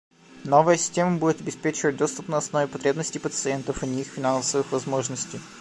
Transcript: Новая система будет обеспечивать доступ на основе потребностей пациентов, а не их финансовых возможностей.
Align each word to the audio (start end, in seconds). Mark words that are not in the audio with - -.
Новая 0.45 0.77
система 0.77 1.19
будет 1.19 1.41
обеспечивать 1.41 1.95
доступ 1.95 2.27
на 2.27 2.37
основе 2.37 2.65
потребностей 2.67 3.19
пациентов, 3.19 3.83
а 3.83 3.85
не 3.85 4.01
их 4.01 4.07
финансовых 4.07 4.71
возможностей. 4.71 5.39